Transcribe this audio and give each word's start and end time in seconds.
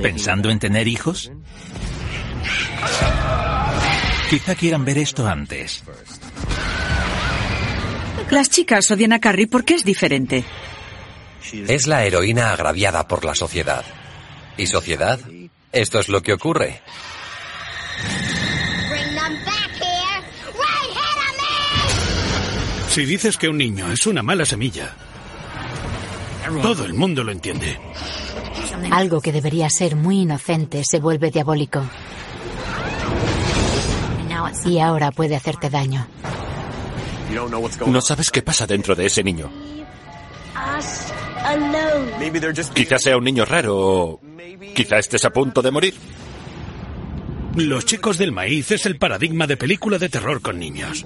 ¿Pensando 0.00 0.50
en 0.50 0.58
tener 0.58 0.88
hijos? 0.88 1.30
Quizá 4.30 4.54
quieran 4.54 4.84
ver 4.84 4.98
esto 4.98 5.26
antes. 5.26 5.82
Las 8.30 8.48
chicas 8.48 8.90
odian 8.90 9.12
a 9.12 9.20
Carrie 9.20 9.46
porque 9.46 9.74
es 9.74 9.84
diferente. 9.84 10.44
Es 11.68 11.86
la 11.86 12.04
heroína 12.04 12.52
agraviada 12.52 13.06
por 13.06 13.24
la 13.24 13.34
sociedad. 13.34 13.84
¿Y 14.56 14.66
sociedad? 14.66 15.20
Esto 15.70 16.00
es 16.00 16.08
lo 16.08 16.22
que 16.22 16.32
ocurre. 16.32 16.80
Si 22.88 23.06
dices 23.06 23.38
que 23.38 23.48
un 23.48 23.56
niño 23.56 23.90
es 23.90 24.06
una 24.06 24.22
mala 24.22 24.44
semilla, 24.44 24.94
todo 26.60 26.84
el 26.84 26.92
mundo 26.92 27.24
lo 27.24 27.32
entiende. 27.32 27.78
Algo 28.90 29.20
que 29.20 29.32
debería 29.32 29.70
ser 29.70 29.96
muy 29.96 30.20
inocente 30.20 30.82
se 30.84 30.98
vuelve 30.98 31.30
diabólico. 31.30 31.82
Y 34.64 34.78
ahora 34.78 35.10
puede 35.12 35.36
hacerte 35.36 35.70
daño. 35.70 36.06
No 37.86 38.00
sabes 38.00 38.30
qué 38.30 38.42
pasa 38.42 38.66
dentro 38.66 38.94
de 38.94 39.06
ese 39.06 39.22
niño. 39.22 39.50
Quizás 42.74 43.02
sea 43.02 43.16
un 43.16 43.24
niño 43.24 43.44
raro 43.44 43.76
o 43.76 44.20
quizá 44.74 44.98
estés 44.98 45.24
a 45.24 45.30
punto 45.30 45.62
de 45.62 45.70
morir. 45.70 45.94
Los 47.56 47.84
chicos 47.84 48.16
del 48.16 48.32
maíz 48.32 48.70
es 48.70 48.86
el 48.86 48.96
paradigma 48.96 49.46
de 49.46 49.56
película 49.56 49.98
de 49.98 50.08
terror 50.08 50.40
con 50.40 50.58
niños. 50.58 51.04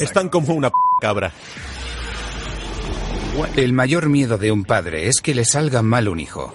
Están 0.00 0.28
como 0.28 0.54
una 0.54 0.70
p 0.70 0.74
cabra. 1.00 1.32
El 3.56 3.72
mayor 3.72 4.10
miedo 4.10 4.36
de 4.36 4.52
un 4.52 4.64
padre 4.64 5.08
es 5.08 5.20
que 5.22 5.34
le 5.34 5.44
salga 5.46 5.80
mal 5.80 6.08
un 6.08 6.20
hijo. 6.20 6.52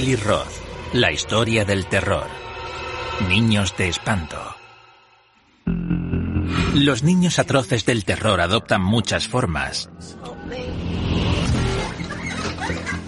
Eli 0.00 0.16
Roth, 0.16 0.94
la 0.94 1.12
historia 1.12 1.66
del 1.66 1.84
terror. 1.84 2.26
Niños 3.28 3.76
de 3.76 3.90
espanto. 3.90 4.38
Los 6.72 7.02
niños 7.02 7.38
atroces 7.38 7.84
del 7.84 8.06
terror 8.06 8.40
adoptan 8.40 8.80
muchas 8.80 9.28
formas. 9.28 9.90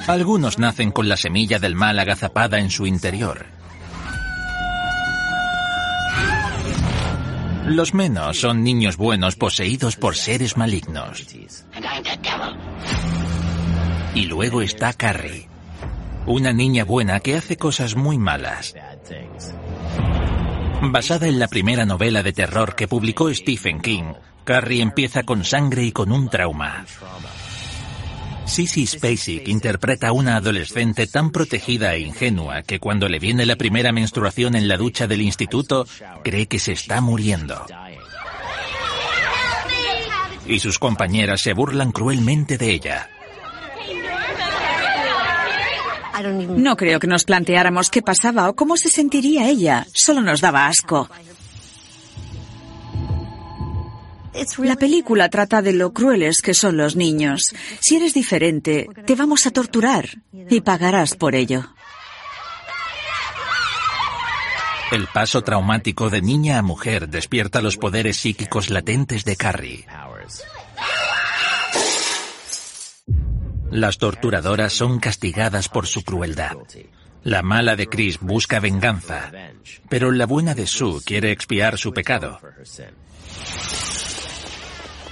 Algunos 0.07 0.59
nacen 0.59 0.91
con 0.91 1.09
la 1.09 1.17
semilla 1.17 1.59
del 1.59 1.77
mal 1.77 1.99
agazapada 1.99 2.59
en 2.59 2.69
su 2.71 2.87
interior. 2.87 3.47
Los 7.69 7.95
menos 7.95 8.39
son 8.39 8.63
niños 8.63 8.99
buenos 8.99 9.37
poseídos 9.37 9.97
por 9.97 10.15
seres 10.15 10.59
malignos. 10.59 11.27
Y 14.15 14.27
luego 14.27 14.61
está 14.61 14.93
Carrie, 14.93 15.49
una 16.27 16.53
niña 16.53 16.85
buena 16.85 17.21
que 17.21 17.37
hace 17.37 17.57
cosas 17.57 17.97
muy 17.97 18.19
malas. 18.19 18.75
Basada 20.83 21.29
en 21.29 21.39
la 21.39 21.49
primera 21.49 21.85
novela 21.85 22.23
de 22.23 22.33
terror 22.33 22.75
que 22.75 22.89
publicó 22.89 23.33
Stephen 23.33 23.81
King, 23.81 24.15
Carrie 24.45 24.83
empieza 24.83 25.23
con 25.23 25.45
sangre 25.45 25.85
y 25.85 25.93
con 25.93 26.13
un 26.13 26.29
trauma. 26.29 26.85
Sissy 28.45 28.87
Spacek 28.87 29.49
interpreta 29.49 30.09
a 30.09 30.13
una 30.13 30.37
adolescente 30.37 31.07
tan 31.07 31.31
protegida 31.31 31.95
e 31.95 32.01
ingenua 32.01 32.63
que 32.63 32.81
cuando 32.81 33.09
le 33.09 33.19
viene 33.19 33.47
la 33.47 33.57
primera 33.57 33.93
menstruación 33.93 34.57
en 34.57 34.69
la 34.69 34.77
ducha 34.77 35.07
del 35.07 35.23
instituto, 35.23 35.87
cree 36.25 36.49
que 36.49 36.59
se 36.59 36.73
está 36.73 37.01
muriendo. 37.01 37.65
Y 40.47 40.59
sus 40.59 40.79
compañeras 40.79 41.41
se 41.41 41.55
burlan 41.55 41.93
cruelmente 41.93 42.59
de 42.59 42.73
ella. 42.73 43.09
No 46.23 46.77
creo 46.77 47.01
que 47.01 47.07
nos 47.07 47.25
planteáramos 47.25 47.91
qué 47.91 48.03
pasaba 48.03 48.49
o 48.49 48.55
cómo 48.55 48.77
se 48.77 48.89
sentiría 48.89 49.49
ella. 49.49 49.87
Solo 49.93 50.21
nos 50.21 50.41
daba 50.41 50.67
asco. 50.67 51.09
La 54.59 54.77
película 54.77 55.29
trata 55.29 55.61
de 55.61 55.73
lo 55.73 55.93
crueles 55.93 56.41
que 56.41 56.55
son 56.55 56.77
los 56.77 56.97
niños. 56.97 57.55
Si 57.81 57.97
eres 57.97 58.15
diferente, 58.15 58.89
te 59.07 59.15
vamos 59.15 59.47
a 59.47 59.51
torturar 59.51 60.09
y 60.33 60.61
pagarás 60.63 61.15
por 61.15 61.35
ello. 61.35 61.69
El 64.91 65.07
paso 65.07 65.43
traumático 65.43 66.11
de 66.11 66.21
niña 66.21 66.59
a 66.59 66.63
mujer 66.63 67.09
despierta 67.09 67.63
los 67.63 67.79
poderes 67.79 68.19
psíquicos 68.19 68.69
latentes 68.69 69.25
de 69.25 69.37
Carrie. 69.37 69.87
Las 73.73 73.97
torturadoras 73.97 74.75
son 74.75 75.01
castigadas 75.01 75.71
por 75.71 75.87
su 75.87 76.05
crueldad. 76.05 76.59
La 77.25 77.41
mala 77.41 77.75
de 77.75 77.87
Chris 77.87 78.19
busca 78.21 78.61
venganza, 78.61 79.33
pero 79.89 80.11
la 80.11 80.27
buena 80.27 80.55
de 80.55 80.67
Sue 80.67 81.01
quiere 81.03 81.33
expiar 81.33 81.79
su 81.79 81.95
pecado. 81.95 82.39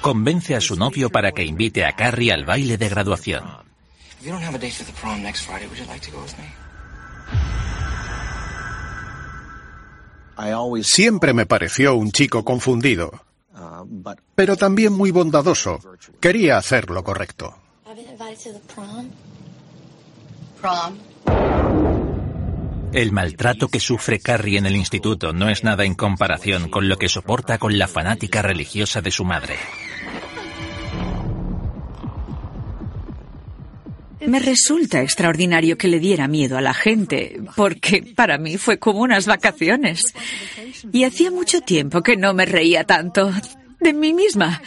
Convence 0.03 0.55
a 0.55 0.61
su 0.61 0.77
novio 0.77 1.09
para 1.09 1.33
que 1.33 1.43
invite 1.43 1.87
a 1.87 1.93
Carrie 1.93 2.33
al 2.35 2.45
baile 2.45 2.77
de 2.77 2.89
graduación. 2.91 3.45
Siempre 10.83 11.33
me 11.33 11.47
pareció 11.47 11.95
un 11.95 12.13
chico 12.13 12.45
confundido, 12.45 13.25
pero 14.35 14.57
también 14.59 14.93
muy 14.93 15.13
bondadoso. 15.13 15.81
Quería 16.21 16.59
hacer 16.59 16.91
lo 16.91 17.03
correcto. 17.03 17.57
El 22.93 23.13
maltrato 23.13 23.69
que 23.69 23.81
sufre 23.81 24.21
Carrie 24.21 24.59
en 24.59 24.67
el 24.67 24.77
instituto 24.77 25.33
no 25.33 25.49
es 25.49 25.65
nada 25.65 25.85
en 25.85 25.95
comparación 25.95 26.69
con 26.71 26.89
lo 26.89 26.99
que 26.99 27.09
soporta 27.09 27.59
con 27.59 27.79
la 27.79 27.89
fanática 27.89 28.43
religiosa 28.43 29.01
de 29.01 29.11
su 29.11 29.25
madre. 29.25 29.57
Me 34.21 34.39
resulta 34.39 35.01
extraordinario 35.01 35.79
que 35.79 35.89
le 35.89 35.99
diera 35.99 36.29
miedo 36.29 36.59
a 36.59 36.61
la 36.61 36.75
gente, 36.75 37.41
porque 37.57 38.03
para 38.15 38.39
mí 38.39 38.59
fue 38.59 38.79
como 38.79 39.01
unas 39.01 39.27
vacaciones. 39.27 40.15
Y 40.93 41.05
hacía 41.05 41.31
mucho 41.31 41.61
tiempo 41.63 42.03
que 42.03 42.17
no 42.17 42.35
me 42.35 42.45
reía 42.45 42.85
tanto 42.85 43.33
de 43.81 43.93
mí 43.93 44.13
misma. 44.13 44.61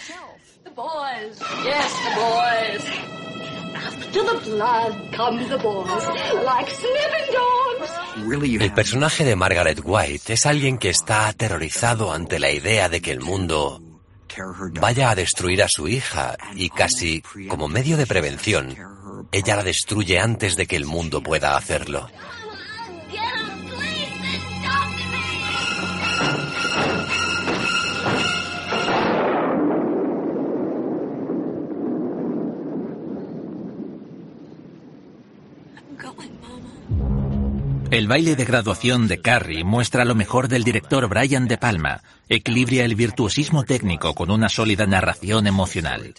El 8.59 8.73
personaje 8.73 9.23
de 9.23 9.35
Margaret 9.35 9.81
White 9.83 10.33
es 10.33 10.45
alguien 10.45 10.77
que 10.77 10.89
está 10.89 11.27
aterrorizado 11.27 12.13
ante 12.13 12.39
la 12.39 12.51
idea 12.51 12.89
de 12.89 13.01
que 13.01 13.11
el 13.11 13.21
mundo 13.21 13.81
vaya 14.79 15.09
a 15.09 15.15
destruir 15.15 15.63
a 15.63 15.67
su 15.67 15.87
hija 15.87 16.37
y 16.55 16.69
casi 16.69 17.23
como 17.49 17.67
medio 17.67 17.97
de 17.97 18.05
prevención, 18.07 18.75
ella 19.31 19.55
la 19.55 19.63
destruye 19.63 20.19
antes 20.19 20.55
de 20.55 20.67
que 20.67 20.75
el 20.75 20.85
mundo 20.85 21.21
pueda 21.21 21.57
hacerlo. 21.57 22.07
El 37.93 38.07
baile 38.07 38.35
de 38.35 38.43
graduación 38.43 39.07
de 39.07 39.21
Carrie 39.21 39.63
muestra 39.63 40.03
lo 40.03 40.15
mejor 40.15 40.47
del 40.47 40.63
director 40.63 41.07
Brian 41.07 41.47
De 41.47 41.59
Palma. 41.59 42.01
Equilibra 42.27 42.83
el 42.85 42.95
virtuosismo 42.95 43.65
técnico 43.65 44.15
con 44.15 44.31
una 44.31 44.49
sólida 44.49 44.87
narración 44.87 45.45
emocional. 45.45 46.15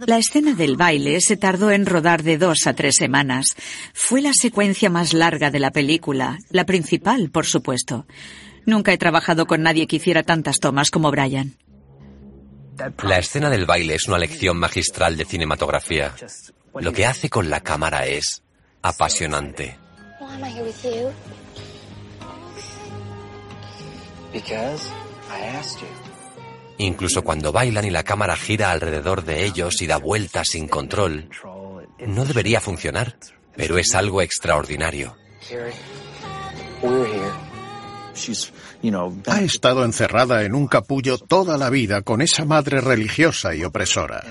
La 0.00 0.18
escena 0.18 0.54
del 0.54 0.76
baile 0.76 1.20
se 1.20 1.36
tardó 1.36 1.70
en 1.70 1.86
rodar 1.86 2.24
de 2.24 2.36
dos 2.36 2.66
a 2.66 2.72
tres 2.72 2.96
semanas. 2.96 3.54
Fue 3.94 4.20
la 4.20 4.32
secuencia 4.32 4.90
más 4.90 5.12
larga 5.12 5.52
de 5.52 5.60
la 5.60 5.70
película, 5.70 6.36
la 6.50 6.66
principal, 6.66 7.30
por 7.30 7.46
supuesto. 7.46 8.04
Nunca 8.66 8.92
he 8.92 8.98
trabajado 8.98 9.46
con 9.46 9.62
nadie 9.62 9.86
que 9.86 9.96
hiciera 9.96 10.24
tantas 10.24 10.58
tomas 10.58 10.90
como 10.90 11.12
Brian. 11.12 11.54
La 13.04 13.18
escena 13.18 13.50
del 13.50 13.66
baile 13.66 13.94
es 13.94 14.08
una 14.08 14.18
lección 14.18 14.58
magistral 14.58 15.16
de 15.16 15.24
cinematografía. 15.26 16.12
Lo 16.74 16.92
que 16.92 17.06
hace 17.06 17.30
con 17.30 17.50
la 17.50 17.60
cámara 17.60 18.06
es 18.06 18.42
apasionante. 18.82 19.78
Incluso 26.78 27.22
cuando 27.22 27.50
bailan 27.50 27.84
y 27.84 27.90
la 27.90 28.04
cámara 28.04 28.36
gira 28.36 28.70
alrededor 28.70 29.24
de 29.24 29.44
ellos 29.44 29.82
y 29.82 29.86
da 29.86 29.96
vueltas 29.96 30.48
sin 30.50 30.68
control, 30.68 31.28
no 32.06 32.24
debería 32.24 32.60
funcionar, 32.60 33.16
pero 33.56 33.78
es 33.78 33.94
algo 33.94 34.22
extraordinario. 34.22 35.16
Ha 39.26 39.40
estado 39.42 39.84
encerrada 39.84 40.44
en 40.44 40.54
un 40.54 40.66
capullo 40.66 41.18
toda 41.18 41.58
la 41.58 41.70
vida 41.70 42.02
con 42.02 42.22
esa 42.22 42.44
madre 42.44 42.80
religiosa 42.80 43.54
y 43.54 43.64
opresora. 43.64 44.22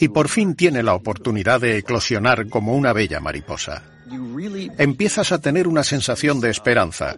Y 0.00 0.08
por 0.08 0.28
fin 0.28 0.54
tiene 0.54 0.82
la 0.82 0.94
oportunidad 0.94 1.60
de 1.60 1.78
eclosionar 1.78 2.48
como 2.48 2.74
una 2.74 2.92
bella 2.92 3.20
mariposa. 3.20 3.82
Empiezas 4.78 5.32
a 5.32 5.40
tener 5.40 5.68
una 5.68 5.84
sensación 5.84 6.40
de 6.40 6.50
esperanza. 6.50 7.16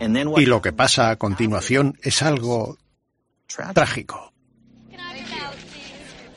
Y 0.00 0.46
lo 0.46 0.60
que 0.60 0.72
pasa 0.72 1.10
a 1.10 1.16
continuación 1.16 1.98
es 2.02 2.22
algo 2.22 2.78
trágico. 3.74 4.32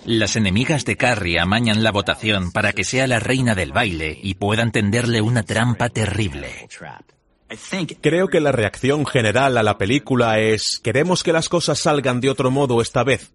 Las 0.06 0.36
enemigas 0.36 0.86
de 0.86 0.98
Carrie 0.98 1.39
amañan 1.39 1.83
la 1.83 1.92
votación 1.92 2.51
para 2.51 2.74
que 2.74 2.83
sea 2.83 3.07
la 3.07 3.19
reina 3.19 3.56
del 3.56 3.72
baile 3.72 4.16
y 4.22 4.36
puedan 4.36 4.72
tenderle 4.72 5.19
una 5.22 5.42
trampa 5.42 5.89
terrible. 5.89 6.68
Creo 8.01 8.27
que 8.27 8.39
la 8.39 8.51
reacción 8.51 9.06
general 9.06 9.57
a 9.57 9.63
la 9.63 9.80
película 9.80 10.39
es 10.39 10.80
queremos 10.83 11.24
que 11.24 11.33
las 11.33 11.50
cosas 11.50 11.80
salgan 11.80 12.22
de 12.22 12.30
otro 12.30 12.51
modo 12.51 12.81
esta 12.81 13.04
vez. 13.04 13.35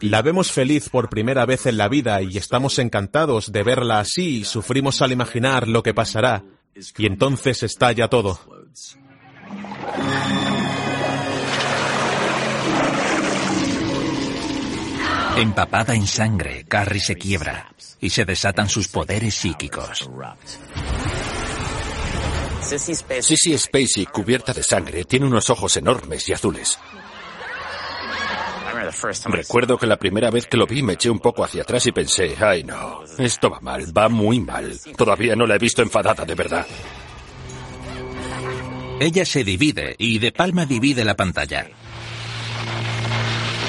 La 0.00 0.22
vemos 0.22 0.52
feliz 0.52 0.88
por 0.88 1.08
primera 1.08 1.44
vez 1.46 1.66
en 1.66 1.76
la 1.76 1.88
vida 1.88 2.22
y 2.22 2.36
estamos 2.36 2.78
encantados 2.78 3.52
de 3.52 3.62
verla 3.62 4.00
así 4.00 4.38
y 4.38 4.44
sufrimos 4.44 5.02
al 5.02 5.12
imaginar 5.12 5.68
lo 5.68 5.82
que 5.82 5.94
pasará. 5.94 6.44
Y 6.98 7.06
entonces 7.06 7.62
estalla 7.62 8.08
todo. 8.08 8.38
Empapada 15.36 15.94
en 15.94 16.06
sangre, 16.06 16.64
Carrie 16.66 17.00
se 17.00 17.16
quiebra 17.16 17.70
y 18.00 18.08
se 18.08 18.24
desatan 18.24 18.70
sus 18.70 18.88
poderes 18.88 19.34
psíquicos. 19.34 20.08
Sissy 22.62 23.58
Spacey, 23.58 24.06
cubierta 24.06 24.52
de 24.52 24.62
sangre, 24.62 25.04
tiene 25.04 25.26
unos 25.26 25.50
ojos 25.50 25.76
enormes 25.76 26.28
y 26.28 26.32
azules. 26.32 26.78
Recuerdo 29.26 29.78
que 29.78 29.86
la 29.86 29.96
primera 29.96 30.30
vez 30.30 30.46
que 30.46 30.56
lo 30.56 30.66
vi 30.66 30.82
me 30.82 30.94
eché 30.94 31.10
un 31.10 31.18
poco 31.18 31.44
hacia 31.44 31.62
atrás 31.62 31.86
y 31.86 31.92
pensé, 31.92 32.36
ay 32.40 32.64
no, 32.64 33.02
esto 33.18 33.50
va 33.50 33.60
mal, 33.60 33.96
va 33.96 34.08
muy 34.08 34.40
mal. 34.40 34.78
Todavía 34.96 35.36
no 35.36 35.46
la 35.46 35.56
he 35.56 35.58
visto 35.58 35.82
enfadada 35.82 36.24
de 36.24 36.34
verdad. 36.34 36.66
Ella 38.98 39.24
se 39.26 39.44
divide 39.44 39.94
y 39.98 40.18
De 40.18 40.32
Palma 40.32 40.64
divide 40.64 41.04
la 41.04 41.14
pantalla. 41.14 41.66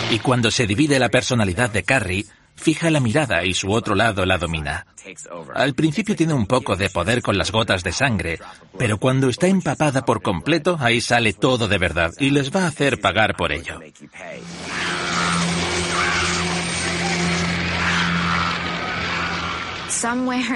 Y 0.09 0.19
cuando 0.19 0.51
se 0.51 0.65
divide 0.65 0.99
la 0.99 1.09
personalidad 1.09 1.69
de 1.69 1.83
Carrie, 1.83 2.25
fija 2.57 2.89
la 2.89 2.99
mirada 2.99 3.45
y 3.45 3.53
su 3.53 3.71
otro 3.71 3.95
lado 3.95 4.25
la 4.25 4.37
domina. 4.37 4.85
Al 5.55 5.73
principio 5.73 6.15
tiene 6.15 6.33
un 6.33 6.45
poco 6.45 6.75
de 6.75 6.89
poder 6.89 7.21
con 7.21 7.37
las 7.37 7.51
gotas 7.51 7.83
de 7.83 7.93
sangre, 7.93 8.39
pero 8.77 8.97
cuando 8.97 9.29
está 9.29 9.47
empapada 9.47 10.03
por 10.03 10.21
completo, 10.21 10.77
ahí 10.79 10.99
sale 10.99 11.31
todo 11.33 11.67
de 11.67 11.77
verdad 11.77 12.11
y 12.19 12.31
les 12.31 12.53
va 12.53 12.63
a 12.63 12.67
hacer 12.67 12.99
pagar 12.99 13.35
por 13.37 13.53
ello. 13.53 13.79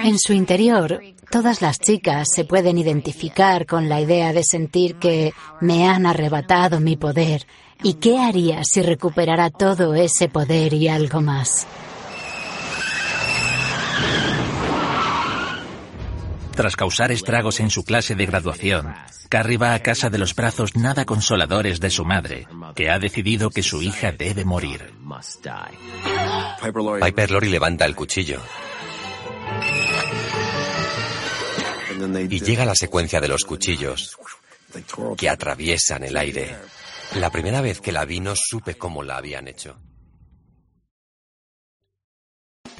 En 0.04 0.18
su 0.18 0.34
interior, 0.34 1.00
todas 1.30 1.62
las 1.62 1.78
chicas 1.78 2.28
se 2.34 2.44
pueden 2.44 2.78
identificar 2.78 3.66
con 3.66 3.88
la 3.88 4.00
idea 4.00 4.32
de 4.32 4.44
sentir 4.44 4.96
que 4.96 5.32
me 5.60 5.88
han 5.88 6.06
arrebatado 6.06 6.78
mi 6.78 6.96
poder 6.96 7.46
¿Y 7.84 7.94
qué 7.94 8.18
haría 8.18 8.62
si 8.62 8.80
recuperara 8.80 9.50
todo 9.50 9.94
ese 9.94 10.28
poder 10.28 10.72
y 10.72 10.86
algo 10.86 11.20
más? 11.20 11.66
Tras 16.54 16.76
causar 16.76 17.10
estragos 17.12 17.60
en 17.60 17.70
su 17.70 17.84
clase 17.84 18.14
de 18.14 18.26
graduación, 18.26 18.94
Carrie 19.28 19.56
va 19.56 19.74
a 19.74 19.82
casa 19.82 20.10
de 20.10 20.18
los 20.18 20.34
brazos 20.34 20.76
nada 20.76 21.04
consoladores 21.04 21.80
de 21.80 21.90
su 21.90 22.04
madre, 22.04 22.46
que 22.74 22.90
ha 22.90 22.98
decidido 22.98 23.50
que 23.50 23.62
su 23.62 23.82
hija 23.82 24.12
debe 24.12 24.44
morir. 24.44 24.92
Piper 27.02 27.30
Lori 27.30 27.48
levanta 27.48 27.84
el 27.86 27.96
cuchillo. 27.96 28.40
Y 32.28 32.40
llega 32.40 32.64
la 32.64 32.74
secuencia 32.74 33.20
de 33.20 33.28
los 33.28 33.44
cuchillos 33.44 34.16
que 35.16 35.28
atraviesan 35.28 36.04
el 36.04 36.16
aire. 36.16 36.54
La 37.16 37.30
primera 37.30 37.60
vez 37.60 37.80
que 37.80 37.92
la 37.92 38.04
vi 38.04 38.20
no 38.20 38.34
supe 38.36 38.74
cómo 38.74 39.02
la 39.02 39.16
habían 39.16 39.48
hecho. 39.48 39.76